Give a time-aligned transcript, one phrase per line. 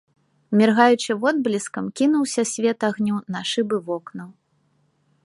[0.59, 4.29] Міргаючы водбліскам, кінуўся свет агню на шыбы вокнаў.